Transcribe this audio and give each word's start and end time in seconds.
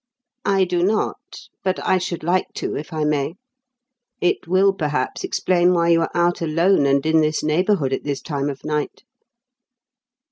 I 0.45 0.63
do 0.63 0.81
not; 0.81 1.47
but 1.63 1.79
I 1.85 1.99
should 1.99 2.23
like 2.23 2.47
to 2.55 2.75
if 2.75 2.91
I 2.91 3.03
may. 3.03 3.35
It 4.19 4.47
will 4.47 4.73
perhaps 4.73 5.23
explain 5.23 5.71
why 5.75 5.89
you 5.89 6.01
are 6.01 6.11
out 6.15 6.41
alone 6.41 6.87
and 6.87 7.05
in 7.05 7.21
this 7.21 7.43
neighbourhood 7.43 7.93
at 7.93 8.03
this 8.03 8.19
time 8.23 8.49
of 8.49 8.65
night." 8.65 9.03